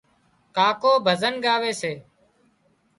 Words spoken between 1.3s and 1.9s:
ڳاوي